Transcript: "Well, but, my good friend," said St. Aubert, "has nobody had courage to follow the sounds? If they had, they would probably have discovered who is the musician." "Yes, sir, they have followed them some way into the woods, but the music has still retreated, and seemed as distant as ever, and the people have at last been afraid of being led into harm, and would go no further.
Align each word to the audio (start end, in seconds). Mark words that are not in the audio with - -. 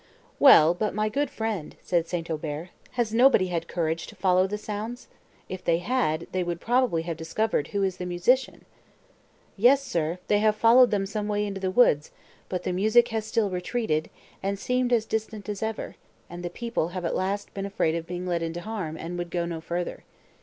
"Well, 0.39 0.73
but, 0.73 0.95
my 0.95 1.09
good 1.09 1.29
friend," 1.29 1.75
said 1.83 2.07
St. 2.07 2.27
Aubert, 2.31 2.69
"has 2.93 3.13
nobody 3.13 3.49
had 3.49 3.67
courage 3.67 4.07
to 4.07 4.15
follow 4.15 4.47
the 4.47 4.57
sounds? 4.57 5.07
If 5.47 5.63
they 5.63 5.77
had, 5.77 6.25
they 6.31 6.43
would 6.43 6.59
probably 6.59 7.03
have 7.03 7.15
discovered 7.17 7.67
who 7.67 7.83
is 7.83 7.97
the 7.97 8.07
musician." 8.07 8.65
"Yes, 9.57 9.83
sir, 9.83 10.17
they 10.27 10.39
have 10.39 10.55
followed 10.55 10.89
them 10.89 11.05
some 11.05 11.27
way 11.27 11.45
into 11.45 11.61
the 11.61 11.69
woods, 11.69 12.09
but 12.49 12.63
the 12.63 12.73
music 12.73 13.09
has 13.09 13.27
still 13.27 13.51
retreated, 13.51 14.09
and 14.41 14.57
seemed 14.57 14.91
as 14.91 15.05
distant 15.05 15.47
as 15.47 15.61
ever, 15.61 15.97
and 16.31 16.41
the 16.41 16.49
people 16.49 16.87
have 16.87 17.05
at 17.05 17.13
last 17.13 17.53
been 17.53 17.67
afraid 17.67 17.93
of 17.93 18.07
being 18.07 18.25
led 18.25 18.41
into 18.41 18.61
harm, 18.61 18.97
and 18.97 19.19
would 19.19 19.29
go 19.29 19.45
no 19.45 19.61
further. 19.61 20.03